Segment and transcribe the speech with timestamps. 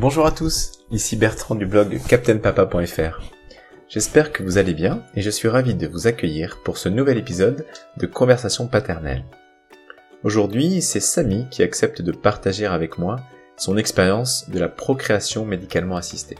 [0.00, 3.20] Bonjour à tous, ici Bertrand du blog captainpapa.fr.
[3.88, 7.18] J'espère que vous allez bien et je suis ravi de vous accueillir pour ce nouvel
[7.18, 9.24] épisode de Conversation paternelle.
[10.22, 13.16] Aujourd'hui, c'est Samy qui accepte de partager avec moi
[13.56, 16.38] son expérience de la procréation médicalement assistée.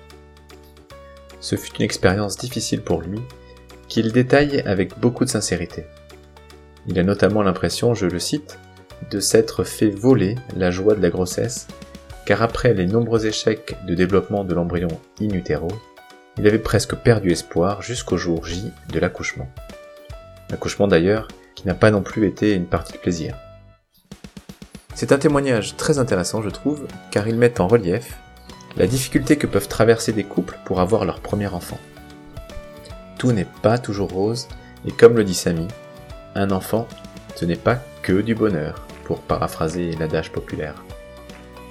[1.40, 3.18] Ce fut une expérience difficile pour lui,
[3.88, 5.84] qu'il détaille avec beaucoup de sincérité.
[6.86, 8.56] Il a notamment l'impression, je le cite,
[9.11, 11.66] de s'être fait voler la joie de la grossesse,
[12.29, 15.68] car après les nombreux échecs de développement de l'embryon in utero,
[16.37, 19.49] il avait presque perdu espoir jusqu'au jour J de l'accouchement.
[20.51, 23.35] L'accouchement d'ailleurs qui n'a pas non plus été une partie de plaisir.
[24.95, 28.18] C'est un témoignage très intéressant je trouve, car il met en relief
[28.76, 31.79] la difficulté que peuvent traverser des couples pour avoir leur premier enfant.
[33.17, 34.48] Tout n'est pas toujours rose,
[34.87, 35.67] et comme le dit Samy,
[36.34, 36.87] un enfant,
[37.37, 40.75] ce n'est pas que du bonheur, pour paraphraser l'adage populaire.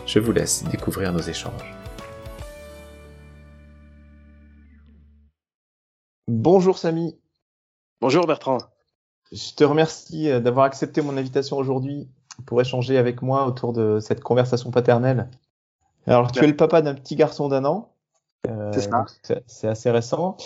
[0.08, 1.76] Je vous laisse découvrir nos échanges.
[6.30, 7.20] Bonjour Samy.
[8.00, 8.60] Bonjour Bertrand.
[9.34, 12.08] Je te remercie euh, d'avoir accepté mon invitation aujourd'hui
[12.46, 15.30] pour échanger avec moi autour de cette conversation paternelle.
[16.06, 17.92] Alors, tu es le papa d'un petit garçon d'un an.
[18.48, 19.06] Euh, c'est ça.
[19.46, 20.38] C'est assez récent.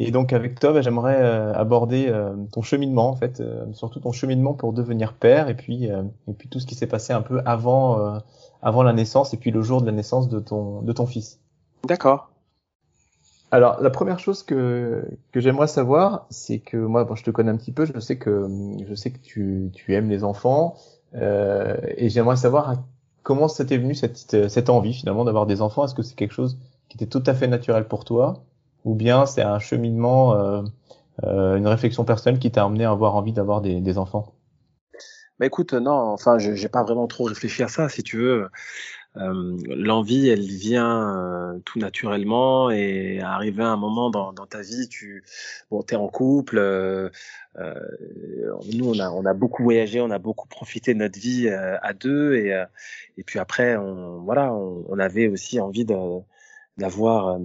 [0.00, 4.12] Et donc avec toi, bah, j'aimerais euh, aborder euh, ton cheminement en fait, surtout ton
[4.12, 7.42] cheminement pour devenir père, et puis et puis tout ce qui s'est passé un peu
[7.44, 8.18] avant
[8.62, 11.40] avant la naissance et puis le jour de la naissance de ton de ton fils.
[11.86, 12.30] D'accord.
[13.50, 17.50] Alors la première chose que que j'aimerais savoir, c'est que moi, bon, je te connais
[17.50, 18.48] un petit peu, je sais que
[18.88, 20.76] je sais que tu tu aimes les enfants,
[21.14, 22.76] et j'aimerais savoir
[23.28, 25.84] comment ça t'est venu cette, euh, cette envie finalement d'avoir des enfants?
[25.84, 28.42] Est-ce que c'est quelque chose qui était tout à fait naturel pour toi?
[28.88, 30.62] Ou bien c'est un cheminement, euh,
[31.24, 34.32] euh, une réflexion personnelle qui t'a amené à avoir envie d'avoir des, enfants?
[35.38, 38.48] Bah écoute, non, enfin, j'ai pas vraiment trop réfléchi à ça, si tu veux.
[39.16, 44.88] Euh, L'envie, elle vient euh, tout naturellement et arrivé à un moment dans, ta vie,
[44.88, 45.22] tu
[45.70, 46.56] bon, es en couple.
[46.58, 47.10] Euh,
[47.58, 47.74] euh,
[48.72, 51.76] nous, on a, on a beaucoup voyagé, on a beaucoup profité de notre vie euh,
[51.82, 52.54] à deux et,
[53.26, 55.94] puis après, voilà, on avait aussi envie de
[56.78, 57.38] d'avoir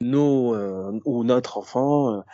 [0.00, 0.56] nos
[1.04, 2.24] ou notre enfant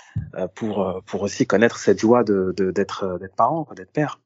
[0.55, 4.21] pour pour aussi connaître cette joie de d'être d'être parent d'être père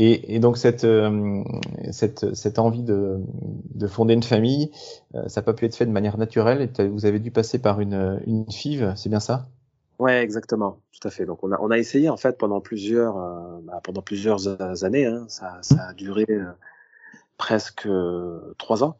[0.00, 1.42] et, et, donc cette, euh,
[1.90, 3.18] cette, cette envie de,
[3.74, 4.70] de, fonder une famille,
[5.16, 6.70] euh, ça n'a pas pu être fait de manière naturelle.
[6.78, 9.48] Et vous avez dû passer par une, une FIV, c'est bien ça?
[9.98, 11.26] Ouais, exactement, tout à fait.
[11.26, 14.46] Donc on a, on a essayé en fait pendant plusieurs, euh, bah, pendant plusieurs
[14.84, 15.06] années.
[15.06, 16.26] Hein, ça, ça a duré
[17.36, 17.88] presque
[18.56, 18.98] trois ans.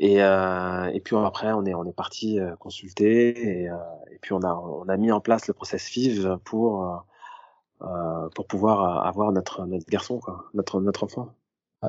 [0.00, 4.54] Et, et puis après, on est, on est parti consulter et, et puis on a,
[4.54, 7.04] on a mis en place le process FIV pour
[7.80, 11.28] euh, pour pouvoir avoir notre, notre garçon, quoi, notre, notre enfant.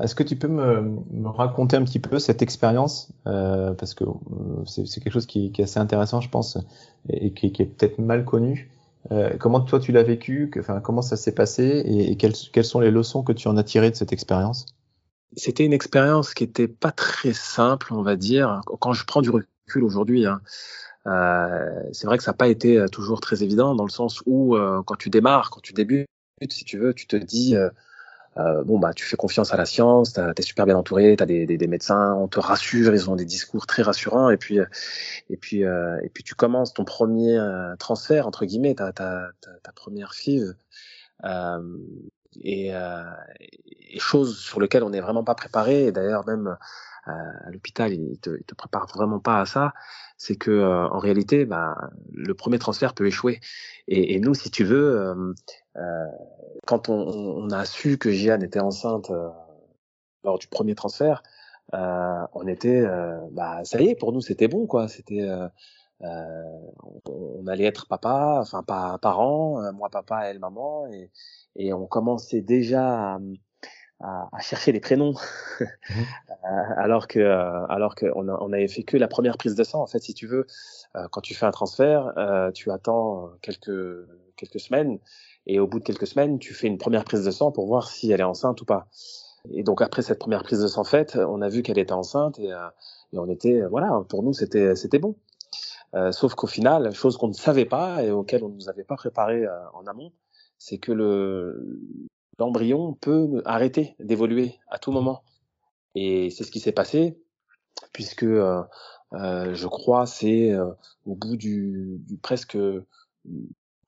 [0.00, 4.04] Est-ce que tu peux me, me, raconter un petit peu cette expérience euh, parce que
[4.04, 6.58] euh, c'est quelque chose qui, qui, est assez intéressant, je pense,
[7.08, 8.70] et qui, qui est peut-être mal connu.
[9.10, 10.48] Euh, comment toi tu l'as vécu?
[10.48, 11.82] Que, comment ça s'est passé?
[11.84, 14.66] Et, et quelles, quelles, sont les leçons que tu en as tirées de cette expérience?
[15.36, 18.60] C'était une expérience qui était pas très simple, on va dire.
[18.80, 20.40] Quand je prends du recul aujourd'hui, hein,
[21.06, 24.22] euh, c'est vrai que ça n'a pas été euh, toujours très évident dans le sens
[24.26, 26.08] où euh, quand tu démarres, quand tu débutes,
[26.50, 27.54] si tu veux, tu te dis
[28.36, 31.22] euh, bon bah tu fais confiance à la science, tu es super bien entouré, tu
[31.22, 34.58] as des, des, médecins, on te rassure, ils ont des discours très rassurants et puis
[35.28, 37.38] et puis euh, et puis tu commences ton premier
[37.78, 40.54] transfert entre guillemets, ta ta, ta, première FIV
[42.42, 46.56] et, et choses sur lesquelles on n'est vraiment pas préparé et d'ailleurs même
[47.06, 49.72] à l'hôpital, il te, il te prépare vraiment pas à ça.
[50.16, 51.76] C'est que euh, en réalité, bah,
[52.12, 53.40] le premier transfert peut échouer.
[53.88, 55.34] Et, et nous, si tu veux, euh,
[55.76, 56.06] euh
[56.66, 59.28] quand on, on, a su que Jeanne était enceinte euh,
[60.24, 61.22] lors du premier transfert,
[61.72, 62.84] on était,
[63.32, 64.88] bah, ça y est, pour nous, c'était bon, quoi.
[64.88, 65.26] C'était
[66.00, 71.10] on, allait être papa, enfin pas parents, moi papa, elle maman, et,
[71.56, 73.18] et on commençait déjà à,
[74.00, 75.64] à, à chercher les prénoms, mmh.
[75.90, 79.82] euh, alors que euh, alors qu'on on avait fait que la première prise de sang.
[79.82, 80.46] En fait, si tu veux,
[80.96, 82.12] euh, quand tu fais un transfert,
[82.54, 84.98] tu attends quelques quelques semaines
[85.46, 87.88] et au bout de quelques semaines, tu fais une première prise de sang pour voir
[87.88, 88.88] si elle est enceinte ou pas.
[89.50, 92.38] Et donc après cette première prise de sang faite, on a vu qu'elle était enceinte
[92.38, 95.16] et, et on était voilà, pour nous c'était c'était bon.
[95.94, 98.84] Euh, sauf qu'au final, chose qu'on ne savait pas et auquel on ne nous avait
[98.84, 100.12] pas préparé en amont,
[100.58, 101.80] c'est que le,
[102.38, 105.22] l'embryon peut arrêter d'évoluer à tout moment.
[105.94, 107.18] Et c'est ce qui s'est passé,
[107.92, 108.62] puisque euh,
[109.12, 110.70] euh, je crois c'est euh,
[111.06, 112.56] au bout du, du, presque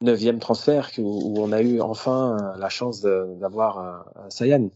[0.01, 4.71] neuvième transfert où on a eu enfin la chance d'avoir un Saiyan.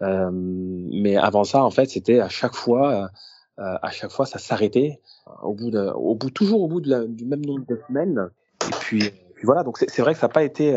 [0.00, 3.08] mais avant ça, en fait, c'était à chaque fois
[3.58, 5.00] à chaque fois, ça s'arrêtait
[5.42, 8.30] au bout de, au bout toujours au bout de du même nombre de semaines.
[8.66, 9.64] Et puis, puis voilà.
[9.64, 10.76] Donc c'est vrai que ça n'a pas été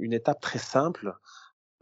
[0.00, 1.14] une étape très simple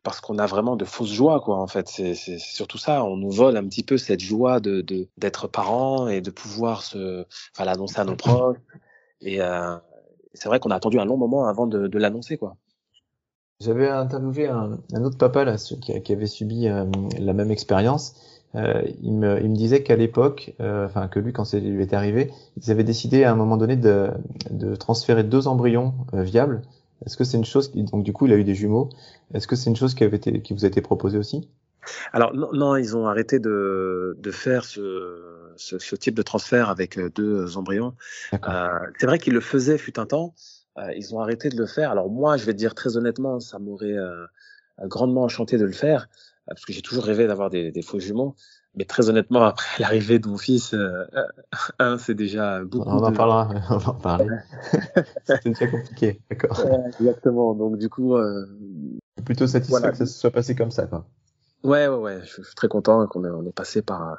[0.05, 1.57] parce qu'on a vraiment de fausses joies, quoi.
[1.57, 3.05] En fait, c'est surtout ça.
[3.05, 4.85] On nous vole un petit peu cette joie de
[5.17, 8.59] d'être parent et de pouvoir se, enfin, l'annoncer à nos proches.
[9.23, 9.77] Et euh,
[10.35, 12.57] c'est vrai qu'on a attendu un long moment avant de, de l'annoncer, quoi.
[13.61, 16.85] J'avais interviewé un, un, autre papa là, qui, qui avait subi euh,
[17.19, 18.15] la même expérience.
[18.55, 21.83] Euh, il, me, il me disait qu'à l'époque, euh, enfin que lui quand c'est lui
[21.83, 24.11] est arrivé, ils avaient décidé à un moment donné de,
[24.51, 26.63] de transférer deux embryons euh, viables
[27.05, 28.89] est-ce que c'est une chose qui, donc du coup il a eu des jumeaux.
[29.33, 31.49] Est-ce que c'est une chose qui avait été, qui vous a été proposée aussi?
[32.13, 36.71] Alors non, non, ils ont arrêté de, de faire ce, ce, ce, type de transfert
[36.71, 37.95] avec euh, deux embryons.
[38.33, 40.35] Euh, c'est vrai qu'ils le faisaient fut un temps.
[40.79, 41.91] Euh, ils ont arrêté de le faire.
[41.91, 44.25] Alors moi, je vais te dire très honnêtement, ça m'aurait euh,
[44.85, 46.09] grandement enchanté de le faire
[46.47, 48.35] parce que j'ai toujours rêvé d'avoir des, des, faux jumeaux.
[48.77, 51.05] Mais très honnêtement, après l'arrivée de mon fils, euh,
[51.79, 52.89] un, c'est déjà beaucoup.
[52.89, 54.27] On en parlera, on va en parler.
[55.25, 56.59] c'est déjà compliqué, d'accord.
[57.01, 57.55] exactement.
[57.55, 58.47] Donc du coup, euh,
[59.25, 59.93] plutôt satisfait voilà.
[59.93, 61.07] que ça se soit passé comme ça, quoi.
[61.63, 62.21] Ouais, ouais, ouais.
[62.25, 64.19] Je, suis très content qu'on on est passé par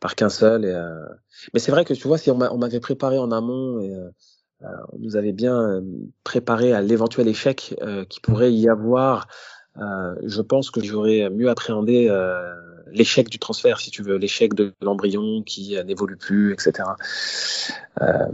[0.00, 0.64] par qu'un seul.
[0.64, 1.04] Et, euh...
[1.52, 3.94] Mais c'est vrai que tu vois, si on m'avait préparé en amont et
[4.64, 5.82] euh, on nous avait bien
[6.22, 9.28] préparé à l'éventuel échec euh, qui pourrait y avoir, euh,
[9.76, 12.08] je pense que j'aurais mieux appréhendé
[12.90, 16.88] l'échec du transfert, si tu veux, l'échec de l'embryon qui n'évolue plus, etc.
[18.00, 18.26] Euh...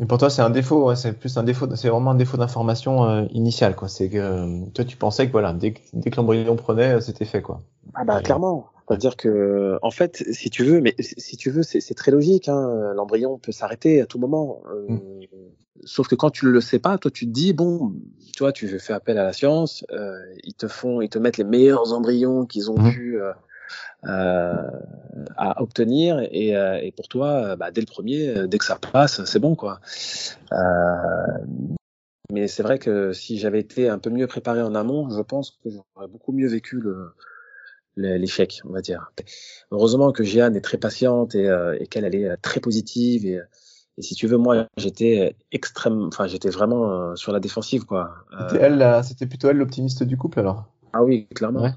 [0.00, 2.38] Mais pour toi, c'est un défaut, ouais, c'est plus un défaut, c'est vraiment un défaut
[2.38, 3.86] d'information euh, initiale, quoi.
[3.86, 7.26] C'est que euh, toi, tu pensais que voilà, dès, dès que l'embryon prenait, euh, c'était
[7.26, 7.60] fait, quoi.
[7.94, 8.70] Ah bah clairement.
[8.90, 12.48] C'est-à-dire que, en fait, si tu veux, mais si tu veux, c'est très logique.
[12.48, 14.62] Hein, l'embryon peut s'arrêter à tout moment.
[14.88, 14.98] Mm.
[15.84, 17.94] Sauf que quand tu ne le sais pas, toi, tu te dis bon,
[18.34, 19.84] tu vois, tu fais appel à la science.
[20.42, 22.92] ils te font, ils te mettent les meilleurs embryons qu'ils ont mm.
[22.92, 23.20] pu
[24.08, 24.70] euh,
[25.36, 29.24] à obtenir et, euh, et pour toi, bah, dès le premier, dès que ça passe,
[29.24, 29.80] c'est bon quoi.
[30.52, 30.56] Euh,
[32.32, 35.50] mais c'est vrai que si j'avais été un peu mieux préparé en amont, je pense
[35.62, 37.12] que j'aurais beaucoup mieux vécu le,
[37.96, 39.12] l'échec, on va dire.
[39.70, 43.40] Heureusement que Jeanne est très patiente et, euh, et qu'elle elle est très positive et,
[43.98, 48.14] et, si tu veux, moi j'étais extrême, enfin j'étais vraiment sur la défensive quoi.
[48.48, 50.66] C'était elle, c'était plutôt elle l'optimiste du couple alors?
[50.92, 51.62] Ah oui, clairement.
[51.62, 51.72] Ouais.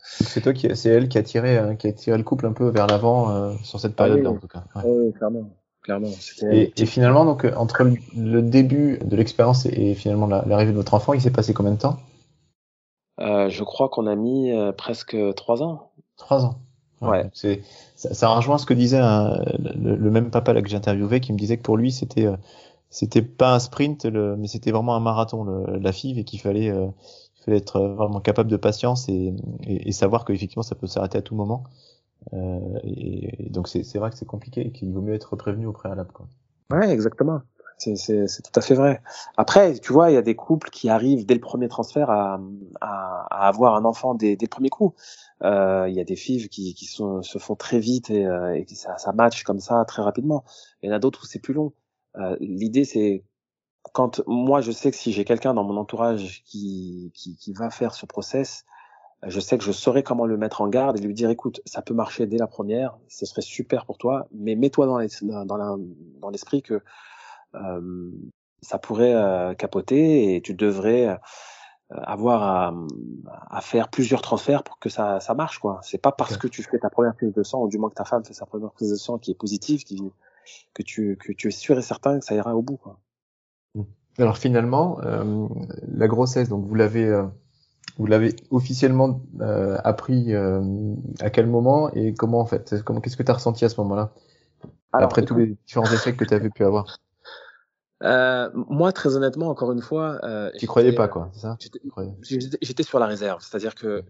[0.00, 2.52] C'est toi qui, c'est elle qui a tiré, euh, qui a tiré le couple un
[2.52, 4.64] peu vers l'avant euh, sur cette période-là ah oui, en tout cas.
[4.74, 4.82] Ouais.
[4.84, 5.50] Oui, clairement,
[5.82, 6.10] clairement.
[6.50, 10.76] Et, et, finalement, donc euh, entre le début de l'expérience et, et, finalement l'arrivée de
[10.76, 11.98] votre enfant, il s'est passé combien de temps?
[13.20, 15.90] Euh, Je crois qu'on a mis euh, presque trois ans.
[16.16, 16.58] Trois ans.
[17.00, 17.08] Ouais.
[17.08, 17.30] ouais.
[17.32, 17.62] C'est
[17.94, 21.20] ça, ça, rejoint ce que disait un, le, le, même papa là que j'ai interviewé,
[21.20, 22.26] qui me disait que pour lui c'était
[22.90, 26.40] c'était pas un sprint, le, mais c'était vraiment un marathon le, la FIV et qu'il
[26.40, 26.72] fallait
[27.46, 29.32] être vraiment capable de patience et,
[29.62, 31.64] et, et savoir qu'effectivement ça peut s'arrêter à tout moment.
[32.32, 35.66] Euh, et, et, donc c'est vrai que c'est compliqué et qu'il vaut mieux être prévenu
[35.66, 36.10] au préalable.
[36.12, 36.26] Quoi.
[36.70, 37.40] Ouais, exactement.
[37.78, 39.00] C'est tout à fait vrai.
[39.36, 42.40] Après, tu vois, il y a des couples qui arrivent dès le premier transfert à,
[42.80, 44.94] à, à avoir un enfant dès, dès le premier coup.
[45.44, 48.54] Euh, il y a des filles qui, qui sont, se font très vite et, euh,
[48.54, 50.44] et ça, ça match comme ça très rapidement.
[50.82, 51.72] Il y en a d'autres où c'est plus long.
[52.16, 53.24] Euh, L'idée, c'est
[53.92, 57.70] quand moi je sais que si j'ai quelqu'un dans mon entourage qui, qui, qui, va
[57.70, 58.64] faire ce process,
[59.26, 61.82] je sais que je saurai comment le mettre en garde et lui dire écoute, ça
[61.82, 66.30] peut marcher dès la première, ce serait super pour toi, mais mets-toi dans l'esprit dans
[66.30, 66.82] l'esprit que
[68.60, 71.16] ça pourrait euh, capoter et tu devrais euh,
[71.90, 72.74] avoir à,
[73.50, 75.80] à, faire plusieurs transferts pour que ça, ça marche quoi.
[75.82, 77.94] C'est pas parce que tu fais ta première prise de sang ou du moins que
[77.94, 80.02] ta femme fait sa première prise de sang qui est positive qui,
[80.74, 82.98] que tu que tu es sûr et certain que ça ira au bout quoi.
[84.18, 85.46] Alors finalement, euh,
[85.86, 87.24] la grossesse, donc vous l'avez, euh,
[87.98, 90.60] vous l'avez officiellement euh, appris euh,
[91.20, 93.80] à quel moment et comment en fait Comment qu'est-ce que tu as ressenti à ce
[93.80, 94.12] moment-là?
[94.92, 96.98] Après tous les différents échecs que tu avais pu avoir.
[98.02, 101.56] Moi, très honnêtement, encore une fois, euh, tu croyais pas quoi, c'est ça?
[102.60, 104.04] J'étais sur la réserve, c'est-à-dire que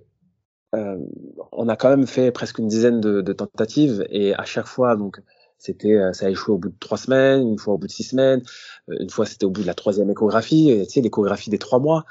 [0.73, 4.97] on a quand même fait presque une dizaine de, de tentatives et à chaque fois,
[4.97, 5.21] donc
[5.59, 7.93] c'était, euh, ça a échoué au bout de trois semaines, une fois au bout de
[7.93, 8.43] six semaines,
[8.89, 11.81] euh, une fois c'était au bout de la troisième échographie, tu sais, l'échographie des trois
[11.81, 12.05] mois.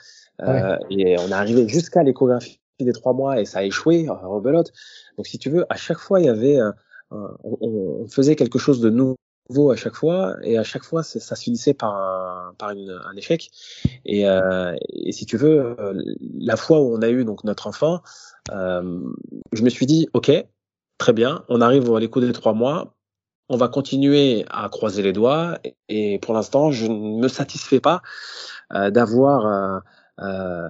[0.44, 4.72] Euh, et on est arrivé jusqu'à l'échographie des trois mois et ça a échoué, rebelote.
[5.18, 6.60] Donc si tu veux, à chaque fois il y avait,
[7.10, 9.18] on, on, faisait quelque chose de nouveau
[9.72, 13.16] à chaque fois et à chaque fois ça se finissait par un, par une, un
[13.16, 13.50] échec.
[14.06, 15.76] Et, euh, et, si tu veux,
[16.40, 18.02] la fois où on a eu donc notre enfant,
[18.52, 19.00] euh,
[19.54, 20.32] je me suis dit ok,
[20.98, 22.98] très bien, on arrive à l'écho des trois mois
[23.50, 28.02] on va continuer à croiser les doigts et pour l'instant, je ne me satisfais pas
[28.74, 29.80] euh, d'avoir euh,
[30.20, 30.68] euh,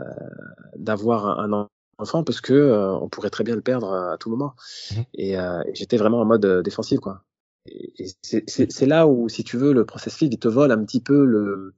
[0.75, 1.67] d'avoir un
[1.97, 4.53] enfant parce que on pourrait très bien le perdre à tout moment.
[4.91, 5.01] Mmh.
[5.15, 5.35] Et,
[5.73, 7.23] j'étais vraiment en mode défensif, quoi.
[7.67, 11.25] Et, c'est là où, si tu veux, le process il te vole un petit peu
[11.25, 11.73] le,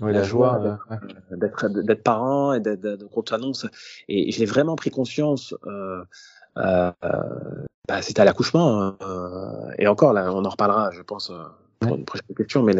[0.00, 0.78] la, joie,
[1.30, 3.66] d'être d'être parent et d'être qu'on t'annonce.
[4.08, 5.54] Et j'ai vraiment pris conscience.
[5.66, 6.02] Euh,
[6.56, 6.92] euh,
[7.88, 8.96] bah, c'était à l'accouchement.
[9.02, 11.42] Euh, et encore, là, on en reparlera, je pense, euh,
[11.80, 12.74] pour une prochaine question, mais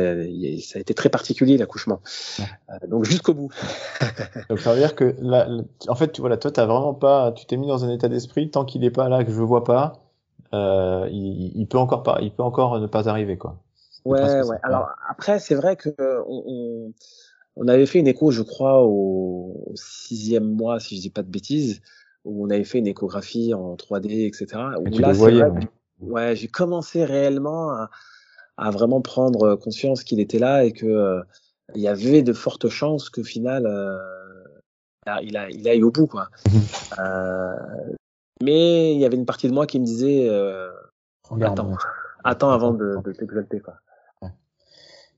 [0.60, 2.00] ça a été très particulier l'accouchement.
[2.40, 3.50] Euh, donc jusqu'au bout.
[4.50, 5.48] donc ça veut dire que, là,
[5.88, 8.50] en fait, tu, voilà, toi, t'as vraiment pas, tu t'es mis dans un état d'esprit
[8.50, 10.07] tant qu'il est pas là, que je le vois pas,
[10.54, 13.58] euh, il, il, peut encore pas, il peut encore ne pas arriver, quoi.
[14.04, 14.56] Ouais, ouais.
[14.62, 15.94] Alors après, c'est vrai que
[16.26, 21.22] on, avait fait une écho, je crois, au, au, sixième mois, si je dis pas
[21.22, 21.80] de bêtises
[22.24, 24.62] où on avait fait une échographie en 3D, etc.
[24.78, 25.44] Où tu là, le voyais,
[26.00, 27.90] ouais, j'ai commencé réellement à,
[28.56, 31.22] à, vraiment prendre conscience qu'il était là et que euh,
[31.74, 33.98] il y avait de fortes chances qu'au final, euh,
[35.22, 36.28] il, a, il aille au bout, quoi.
[36.98, 37.52] euh,
[38.42, 40.68] mais il y avait une partie de moi qui me disait, euh,
[41.40, 41.72] attends,
[42.24, 43.74] attends avant de, de t'exalter, quoi.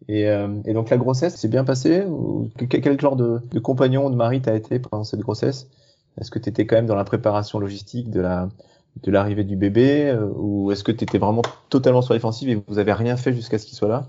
[0.08, 4.08] Et, euh, et, donc la grossesse s'est bien passée ou quel, genre de, de compagnon
[4.08, 5.68] de mari t'as été pendant cette grossesse?
[6.18, 8.48] Est-ce que tu étais quand même dans la préparation logistique de la
[9.04, 12.60] de l'arrivée du bébé euh, ou est-ce que tu étais vraiment totalement sur l'offensive et
[12.66, 14.06] vous avez rien fait jusqu'à ce qu'il soit là?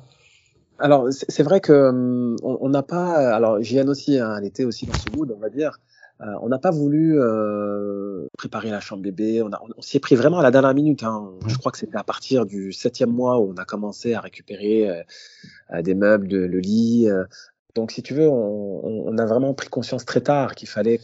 [0.80, 4.88] Alors c'est vrai que hum, on n'a pas alors Jian aussi hein, elle était aussi
[4.88, 5.80] dans ce mood on va dire
[6.22, 10.16] euh, on n'a pas voulu euh, préparer la chambre bébé on, on, s'y est pris
[10.16, 11.32] vraiment à la dernière minute hein.
[11.48, 15.04] je crois que c'était à partir du septième mois où on a commencé à récupérer
[15.82, 17.08] des meubles de, le lit
[17.75, 21.00] donc si tu veux on, on a vraiment pris conscience très tard qu'il fallait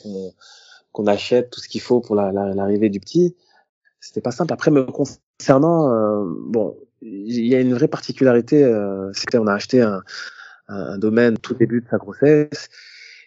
[0.92, 3.36] qu'on achète tout ce qu'il faut pour l'arrivée du petit.
[4.00, 4.54] C'était pas simple.
[4.54, 8.64] Après, me concernant, euh, bon, il y a une vraie particularité.
[8.64, 10.02] Euh, C'était on a acheté un,
[10.68, 12.70] un, domaine tout début de sa grossesse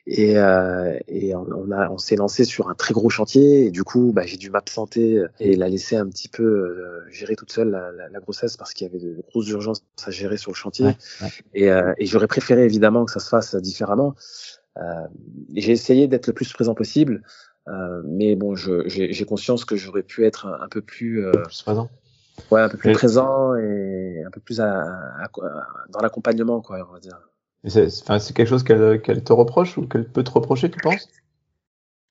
[0.07, 3.85] et, euh, et on, a on s'est lancé sur un très gros chantier et du
[3.85, 7.71] coup bah, j'ai dû m'absenter et la laisser un petit peu euh, gérer toute seule
[7.71, 10.57] la, la, la grossesse parce qu'il y avait de grosses urgences à gérer sur le
[10.57, 10.97] chantier
[11.54, 14.14] et, euh, et j'aurais préféré évidemment que ça se fasse différemment
[14.78, 14.83] euh,
[15.54, 17.23] j'ai essayé d'être le plus présent possible
[17.69, 21.90] euh, mais bon, j'ai conscience que j'aurais pu être un, peu plus, euh, plus présent.
[22.50, 25.28] Ouais, un peu plus présent et un peu plus à, à,
[25.90, 27.21] dans l'accompagnement, quoi, on va dire.
[27.66, 31.08] C'est quelque chose qu'elle qu'elle te reproche ou qu'elle peut te reprocher, tu penses?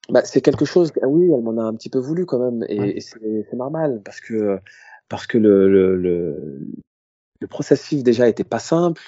[0.10, 0.92] Bah, c'est quelque chose.
[1.04, 4.22] Oui, elle m'en a un petit peu voulu quand même, et, et c'est normal parce
[4.22, 4.60] que
[5.08, 6.68] parce que le le, le,
[7.40, 9.02] le processus déjà était pas simple.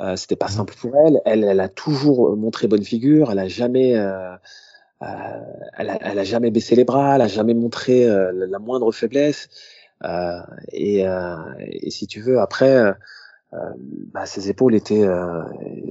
[0.00, 1.20] Euh, C'était pas simple pour elle.
[1.24, 3.30] Elle, elle a toujours montré bonne figure.
[3.30, 4.34] Elle a jamais euh,
[5.02, 5.06] euh,
[5.76, 8.90] elle, a, elle, a, jamais baissé les bras, elle a jamais montré euh, la, moindre
[8.92, 9.48] faiblesse.
[10.04, 10.40] Euh,
[10.72, 11.04] et,
[11.58, 12.94] et, si tu veux, après,
[14.12, 15.06] bah, ses épaules étaient,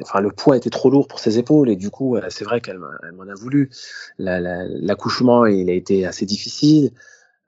[0.01, 2.79] enfin le poids était trop lourd pour ses épaules et du coup, c'est vrai qu'elle
[2.79, 3.69] m'en a voulu.
[4.17, 6.91] L'accouchement, il a été assez difficile.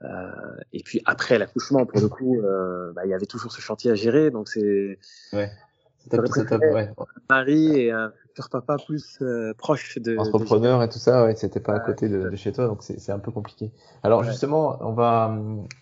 [0.03, 3.62] Euh, et puis après l'accouchement, pour le coup, euh, bah, il y avait toujours ce
[3.62, 5.00] chantier à gérer, donc c'est.
[6.74, 6.91] Ouais.
[7.29, 11.59] Marie et un futur papa plus euh, proche de entrepreneur et tout ça ouais c'était
[11.59, 13.71] pas à côté de, de, chez toi donc c'est un peu compliqué.
[14.03, 15.35] Alors justement on va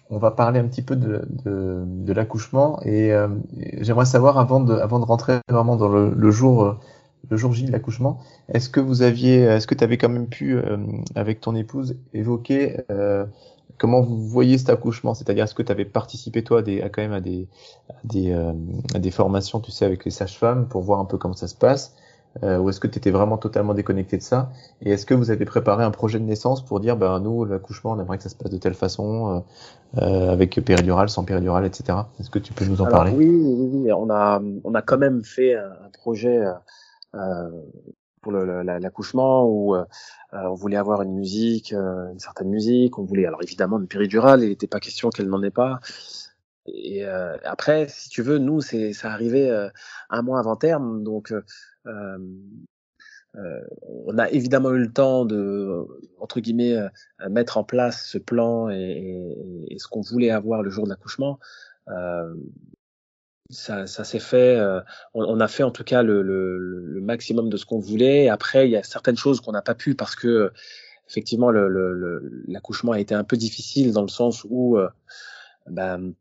[0.09, 3.27] on va parler un petit peu de de, de l'accouchement et euh,
[3.81, 6.77] j'aimerais savoir avant de avant de rentrer vraiment dans le, le jour
[7.29, 10.27] le jour J de l'accouchement est-ce que vous aviez est-ce que tu avais quand même
[10.27, 10.77] pu euh,
[11.15, 12.77] avec ton épouse évoquer
[13.77, 15.13] comment vous voyez cet accouchement?
[15.13, 17.47] C'est-à-dire, est-ce que tu avais participé toi à, des, à quand même à des,
[17.89, 18.53] à des, euh,
[18.93, 21.55] à des formations, tu sais, avec les sages-femmes pour voir un peu comment ça se
[21.55, 21.95] passe
[22.43, 24.51] euh, Ou est-ce que tu étais vraiment totalement déconnecté de ça?
[24.81, 27.91] Et est-ce que vous avez préparé un projet de naissance pour dire, ben nous, l'accouchement,
[27.91, 29.43] on aimerait que ça se passe de telle façon,
[29.97, 31.97] euh, euh avec péridurale, sans péridurale, etc.
[32.19, 33.11] Est-ce que tu peux nous en parler?
[33.11, 36.43] oui, oui, oui, on a, on a quand même fait un, projet
[37.15, 37.49] euh,
[38.23, 39.85] pour l'accouchement où euh,
[40.33, 43.87] euh, on voulait avoir une musique, euh, une certaine musique, on voulait alors évidemment une
[43.87, 45.79] péridurale, il n'était pas question qu'elle n'en ait pas.
[46.65, 49.51] Et après, si tu veux, nous, c'est ça arrivait
[50.09, 51.33] un mois avant terme, donc
[51.85, 52.21] on
[54.17, 55.85] a évidemment eu le temps de
[56.19, 56.77] entre guillemets
[57.29, 60.89] mettre en place ce plan et, et, et ce qu'on voulait avoir le jour de
[60.89, 61.37] l'accouchement.
[63.53, 64.57] Ça, ça s'est fait.
[64.57, 64.81] Euh,
[65.13, 68.29] on, on, a fait en tout cas le, le, le maximum de ce qu'on voulait.
[68.29, 70.51] Après, il y a certaines choses qu'on n'a pas pu parce que
[71.07, 74.89] effectivement l'accouchement a été un peu difficile dans le sens où euh,
[75.67, 76.13] ben,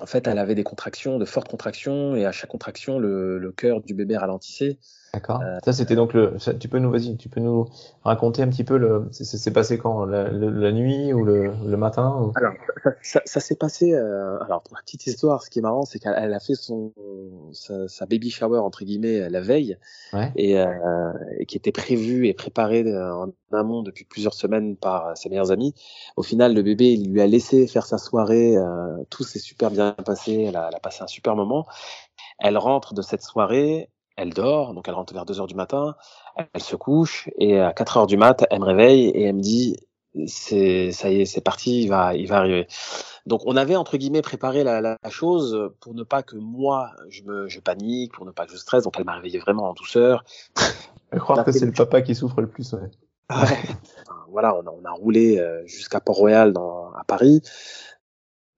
[0.00, 3.52] en fait elle avait des contractions, de fortes contractions et à chaque contraction le, le
[3.52, 4.78] cœur du bébé ralentissait.
[5.12, 5.42] D'accord.
[5.42, 6.36] Euh, ça c'était donc le.
[6.58, 7.66] tu peux nous vas-y, tu peux nous
[8.02, 9.08] raconter un petit peu le.
[9.10, 12.32] C'est passé quand la, la, nuit ou le, le matin ou...
[12.34, 13.92] Alors ça, ça, ça s'est passé.
[13.92, 16.92] Euh, alors pour la petite histoire, ce qui est marrant, c'est qu'elle a fait son
[17.52, 19.76] sa, sa, baby shower entre guillemets la veille
[20.12, 20.32] ouais.
[20.36, 25.16] et, euh, et, qui était prévu et préparé euh, en amont depuis plusieurs semaines par
[25.16, 25.74] ses meilleurs amis.
[26.16, 28.56] Au final, le bébé il lui a laissé faire sa soirée.
[28.56, 30.44] Euh, tout s'est super bien passé.
[30.48, 31.66] Elle a, elle a passé un super moment.
[32.38, 35.94] Elle rentre de cette soirée elle dort, donc elle rentre vers 2 heures du matin,
[36.52, 39.40] elle se couche et à 4 heures du mat, elle me réveille et elle me
[39.40, 39.76] dit
[40.26, 42.66] c'est ça y est, c'est parti, il va il va arriver.
[43.24, 47.22] Donc on avait entre guillemets préparé la, la, chose pour ne pas que moi je
[47.22, 48.84] me je panique, pour ne pas que je stresse.
[48.84, 50.24] Donc elle m'a réveillé vraiment en douceur.
[51.18, 52.74] Crois que c'est le papa qui souffre le plus.
[52.74, 52.90] Ouais.
[54.28, 56.52] voilà, on a, on a roulé euh, jusqu'à Port-Royal
[56.98, 57.42] à Paris.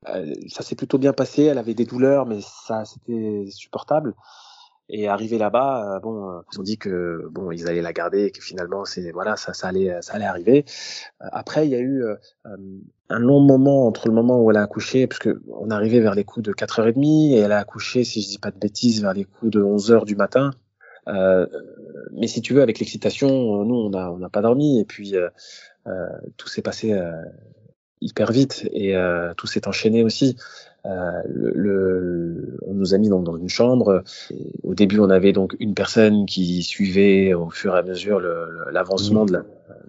[0.08, 1.44] Euh, ça s'est plutôt bien passé.
[1.44, 4.14] Elle avait des douleurs, mais ça c'était supportable.
[4.90, 8.26] Et arrivé là-bas, euh, bon, euh, ils ont dit que bon, ils allaient la garder
[8.26, 10.66] et que finalement, c'est voilà, ça, ça allait, ça allait arriver.
[11.22, 12.04] Euh, après, il y a eu
[13.08, 16.14] un long moment entre le moment où elle a accouché, parce que on arrivait vers
[16.14, 19.14] les coups de 4h30 et elle a accouché, si je dis pas de bêtises, vers
[19.14, 20.50] les coups de 11h du matin.
[21.08, 21.46] Euh,
[22.12, 25.16] mais si tu veux, avec l'excitation, nous, on n'a on a pas dormi et puis
[25.16, 25.28] euh,
[26.36, 26.92] tout s'est passé
[28.04, 28.94] hyper vite et
[29.36, 30.36] tout s'est enchaîné aussi.
[30.86, 34.02] Euh, le, on nous a mis donc dans une chambre.
[34.62, 39.24] au début, on avait donc une personne qui suivait au fur et à mesure l'avancement
[39.24, 39.38] de la.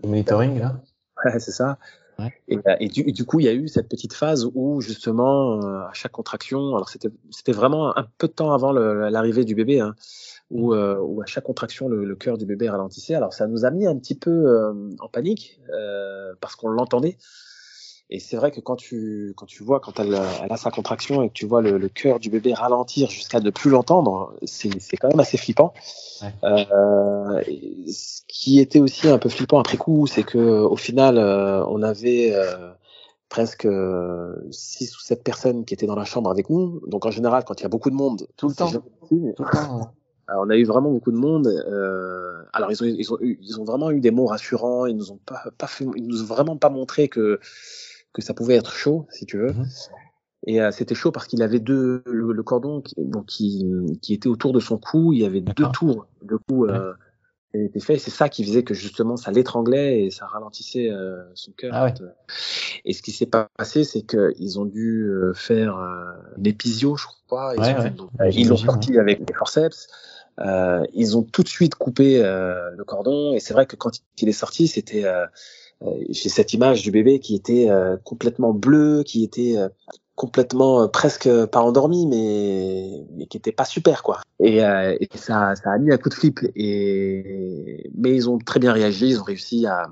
[0.03, 0.79] Le monitoring, là.
[1.24, 1.77] Ouais, c'est ça.
[2.17, 2.34] Ouais.
[2.48, 5.81] Et, et, du, du, coup, il y a eu cette petite phase où justement, euh,
[5.81, 9.81] à chaque contraction, alors c'était c'était vraiment un peu de temps avant l'arrivée du bébé,
[9.81, 9.95] hein,
[10.50, 13.15] où, euh, où à chaque contraction le, le cœur du bébé ralentissait.
[13.15, 15.60] Alors ça nous a mis un petit peu euh, en panique
[16.39, 17.17] parce qu'on l'entendait.
[18.12, 21.24] Et c'est vrai que quand tu, quand tu vois, quand elle, elle a sa contraction
[21.24, 24.79] et que tu vois le, le cœur du bébé ralentir jusqu'à ne plus l'entendre, c'est,
[24.79, 25.74] c'est quand même assez flippant.
[26.21, 26.33] Ouais.
[26.43, 27.41] Euh,
[27.91, 31.81] ce qui était aussi un peu flippant après coup, c'est que au final, euh, on
[31.81, 32.74] avait euh,
[33.27, 36.81] presque euh, six ou sept personnes qui étaient dans la chambre avec nous.
[36.85, 39.51] Donc en général, quand il y a beaucoup de monde, tout le temps, tout le
[39.51, 39.93] temps.
[40.27, 41.47] on a eu vraiment beaucoup de monde.
[41.47, 44.85] Euh, alors ils ont, ils ont, ils ont vraiment eu des mots rassurants.
[44.85, 47.39] Ils nous ont pas, pas fait, ils nous ont vraiment pas montré que
[48.15, 49.51] que ça pouvait être chaud, si tu veux.
[49.51, 49.65] Mhm.
[50.48, 52.95] Et euh, c'était chaud parce qu'il avait deux le, cordon qui,
[53.27, 53.66] qui,
[54.01, 55.11] qui était autour de son cou.
[55.11, 56.94] Il y avait deux tours de cou euh,
[57.51, 58.00] qui étaient faits.
[58.00, 61.72] C'est ça qui faisait que justement ça l'étranglait et ça ralentissait euh, son cœur.
[61.74, 61.94] Ah ouais.
[62.85, 66.05] Et ce qui s'est passé, c'est qu'ils ont dû euh, faire euh,
[66.37, 67.53] l'épisio, je crois.
[67.57, 67.75] Ils ouais,
[68.20, 68.31] ouais.
[68.33, 69.87] ils l'ont sorti avec des forceps.
[70.39, 74.29] Euh, ils ont tout de suite coupé le cordon et c'est vrai que quand il
[74.29, 75.25] est sorti, c'était euh,
[76.09, 79.70] j'ai cette image du bébé qui était euh, complètement bleu, qui était euh,
[80.16, 84.22] complètement presque pas endormi mais mais qui était pas super quoi.
[84.40, 86.40] Et, euh, et, ça ça a mis un coup de flip.
[86.55, 89.09] Et mais ils ont très bien réagi.
[89.09, 89.83] Ils ont réussi à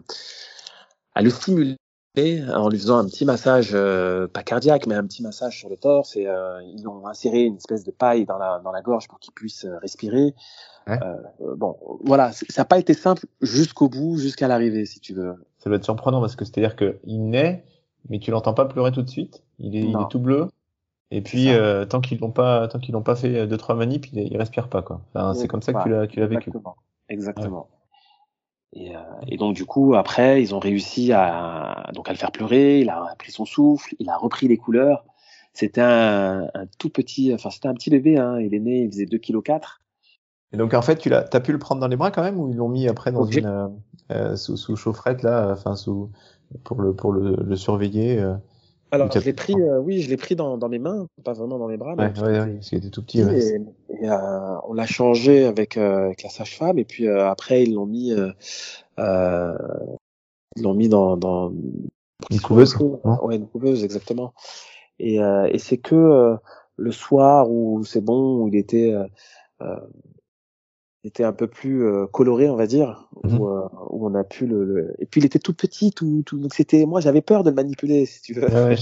[1.16, 1.78] à le stimuler
[2.16, 5.78] en lui faisant un petit massage euh, pas cardiaque mais un petit massage sur le
[5.78, 6.16] torse.
[6.16, 9.20] Et euh, ils ont inséré une espèce de paille dans la dans la gorge pour
[9.20, 10.34] qu'il puisse respirer.
[10.88, 11.00] Ouais.
[11.58, 12.32] bon voilà.
[12.32, 15.86] Ça n'a pas été simple jusqu'au bout jusqu'à l'arrivée si tu veux ça doit être
[15.86, 17.64] surprenant parce que c'est-à-dire qu'il naît,
[18.10, 19.44] mais tu l'entends pas pleurer tout de suite.
[19.60, 20.50] Il est, il est tout bleu.
[21.10, 24.08] Et puis euh, tant qu'ils l'ont pas, tant qu'ils l'ont pas fait deux trois manips,
[24.12, 25.00] il, il respire pas quoi.
[25.14, 26.52] Enfin, c'est comme ça que tu l'as, tu l'as vécu.
[27.08, 27.70] Exactement.
[28.74, 32.32] Et, euh, et, donc du coup après ils ont réussi à donc à le faire
[32.32, 32.82] pleurer.
[32.82, 35.06] Il a pris son souffle, il a repris les couleurs.
[35.54, 38.18] C'était un, un, tout petit, enfin c'était un petit bébé.
[38.18, 38.40] Hein.
[38.42, 39.83] Il est né, il faisait 2 kg 4
[40.54, 42.40] et donc en fait, tu l'as, t'as pu le prendre dans les bras quand même
[42.40, 43.68] ou ils l'ont mis après dans une euh,
[44.12, 46.10] euh, sous, sous chaufferette là, enfin sous
[46.64, 48.20] pour le pour le, le surveiller.
[48.20, 48.36] Euh,
[48.92, 51.58] Alors je l'ai pris, euh, oui, je l'ai pris dans, dans mes mains, pas vraiment
[51.58, 51.96] dans les bras.
[51.96, 53.22] Ouais, ouais, ouais, parce qu'il était tout petit.
[53.22, 53.62] Et, ouais.
[53.90, 58.12] et euh, on l'a changé avec, avec la sage-femme et puis après ils l'ont mis,
[58.98, 61.52] ils l'ont mis dans dans
[62.30, 62.78] une couveuse.
[62.78, 64.34] Ouais, une couveuse exactement.
[65.00, 66.36] Et, et c'est que
[66.76, 68.94] le soir où c'est bon, où il était
[71.04, 73.38] était un peu plus euh, coloré, on va dire, mmh.
[73.38, 76.24] où, euh, où, on a pu le, le, Et puis il était tout petit, tout,
[76.26, 76.38] tout...
[76.38, 76.86] donc c'était.
[76.86, 78.48] Moi, j'avais peur de le manipuler, si tu veux.
[78.54, 78.76] Ah ouais,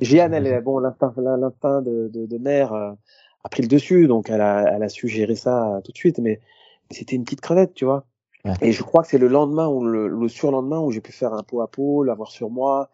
[0.00, 2.92] Jeanne, elle, bon, l'instinct, l'instinct de, de, de, mère euh,
[3.44, 6.18] a pris le dessus, donc elle a, elle a su gérer ça tout de suite,
[6.18, 6.40] mais
[6.90, 8.06] c'était une petite crevette, tu vois.
[8.44, 8.54] Ouais.
[8.60, 11.32] Et je crois que c'est le lendemain ou le, le surlendemain où j'ai pu faire
[11.32, 12.90] un pot à pot, l'avoir sur moi,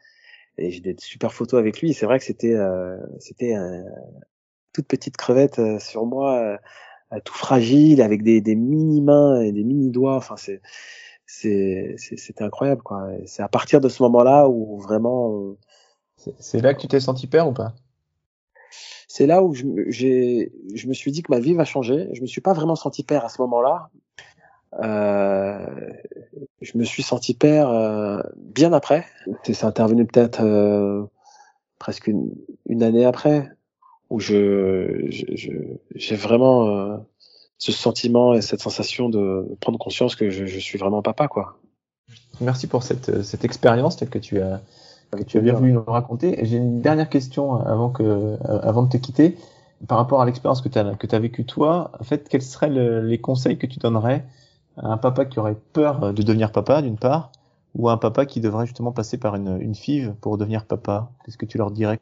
[0.58, 1.94] et j'ai des super photos avec lui.
[1.94, 3.84] C'est vrai que c'était, euh, c'était un,
[4.72, 6.56] toute petite crevette sur moi euh,
[7.24, 10.16] tout fragile avec des, des mini mains et des mini doigts.
[10.16, 10.60] Enfin, c'est
[11.26, 13.08] c'est c'était incroyable quoi.
[13.26, 15.56] C'est à partir de ce moment-là où vraiment.
[16.38, 17.74] C'est là que tu t'es senti père ou pas?
[19.08, 22.08] C'est là où je, j'ai, je me suis dit que ma vie va changer.
[22.12, 23.90] Je me suis pas vraiment senti père à ce moment-là.
[24.82, 25.66] Euh,
[26.60, 29.06] je me suis senti père euh, bien après.
[29.42, 31.04] C'est intervenu peut-être euh,
[31.78, 32.32] presque une,
[32.66, 33.50] une, année après,
[34.10, 35.06] où je,
[35.94, 36.96] j'ai vraiment euh,
[37.58, 41.58] ce sentiment et cette sensation de prendre conscience que je, je suis vraiment papa, quoi.
[42.40, 44.60] Merci pour cette, cette expérience que tu as
[45.16, 46.38] que tu as bien voulu nous raconter.
[46.44, 49.36] J'ai une dernière question avant que avant de te quitter
[49.88, 51.90] par rapport à l'expérience que tu as que tu as vécue toi.
[51.98, 52.70] En fait, quels seraient
[53.02, 54.24] les conseils que tu donnerais
[54.76, 57.32] à un papa qui aurait peur de devenir papa d'une part
[57.74, 61.10] ou à un papa qui devrait justement passer par une, une FIV pour devenir papa?
[61.24, 61.98] Qu'est-ce que tu leur dirais?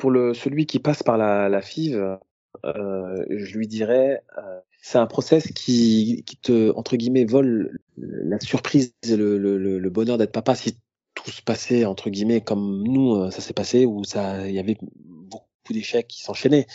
[0.00, 2.18] Pour le celui qui passe par la, la FIV,
[2.64, 8.40] euh, je lui dirais euh, c'est un process qui, qui te entre guillemets vole la
[8.40, 10.76] surprise et le, le, le bonheur d'être papa si
[11.14, 14.58] tout se passait entre guillemets comme nous euh, ça s'est passé où ça il y
[14.58, 16.66] avait beaucoup d'échecs qui s'enchaînaient.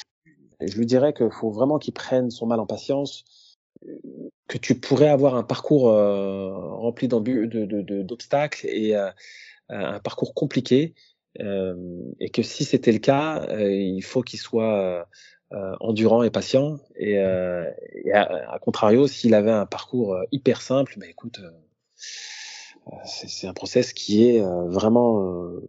[0.61, 3.25] Je lui dirais qu'il faut vraiment qu'il prenne son mal en patience,
[4.47, 9.09] que tu pourrais avoir un parcours euh, rempli d'obstacles et euh,
[9.69, 10.93] un parcours compliqué,
[11.39, 15.07] et que si c'était le cas, euh, il faut qu'il soit
[15.79, 16.79] endurant et patient.
[16.95, 21.39] Et, et à, à, contrario, s'il avait un parcours hyper simple, bah écoute
[23.05, 25.67] c'est un process qui est euh, vraiment euh,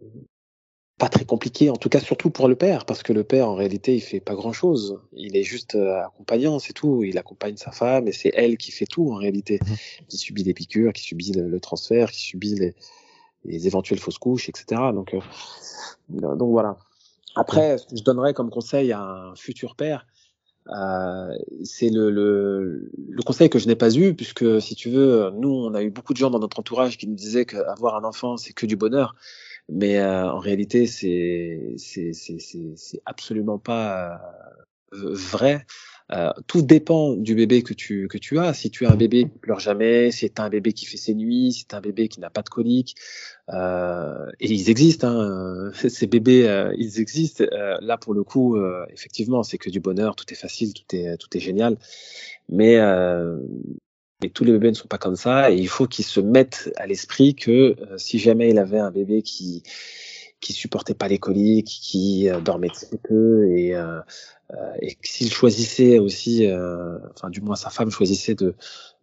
[0.97, 3.55] pas très compliqué, en tout cas surtout pour le père, parce que le père en
[3.55, 4.99] réalité il fait pas grand chose.
[5.13, 7.03] Il est juste euh, accompagnant, c'est tout.
[7.03, 10.05] Il accompagne sa femme et c'est elle qui fait tout en réalité, mmh.
[10.07, 12.75] qui subit les piqûres, qui subit le, transfert, qui subit les,
[13.45, 14.81] les, éventuelles fausses couches, etc.
[14.93, 15.15] Donc,
[16.09, 16.77] donc voilà.
[17.35, 20.07] Après, je donnerais comme conseil à un futur père,
[20.69, 25.31] euh, c'est le, le, le, conseil que je n'ai pas eu, puisque si tu veux,
[25.31, 28.03] nous, on a eu beaucoup de gens dans notre entourage qui nous disaient qu'avoir un
[28.03, 29.15] enfant, c'est que du bonheur.
[29.69, 34.19] Mais euh, en réalité, c'est c'est absolument pas
[34.93, 35.65] euh, vrai.
[36.13, 38.53] Euh, tout dépend du bébé que tu que tu as.
[38.53, 40.97] Si tu as un bébé qui pleure jamais, si tu as un bébé qui fait
[40.97, 42.95] ses nuits, si tu as un bébé qui n'a pas de colique,
[43.49, 47.43] euh, et ils existent, hein, ces bébés, euh, ils existent.
[47.51, 48.57] Euh, là pour le coup,
[48.89, 51.77] effectivement, c'est que du bonheur, tout est facile, tout est tout est génial.
[52.49, 52.77] Mais
[54.23, 56.71] et tous les bébés ne sont pas comme ça, et il faut qu'ils se mettent
[56.77, 59.63] à l'esprit que si jamais il avait un bébé qui
[60.39, 63.75] qui supportait pas les coliques, qui dormait très peu et
[64.53, 68.55] euh, et s'il choisissait aussi, euh, enfin du moins sa femme choisissait de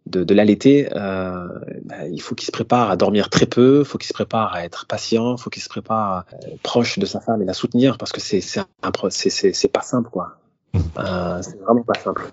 [0.07, 1.47] de, de l'allaiter, euh,
[1.83, 4.53] bah, il faut qu'il se prépare à dormir très peu, il faut qu'il se prépare
[4.53, 6.25] à être patient, il faut qu'il se prépare à
[6.61, 8.61] proche de sa femme et la soutenir parce que c'est c'est
[9.09, 10.37] c'est c'est pas simple quoi.
[10.97, 12.31] Euh, c'est vraiment pas simple.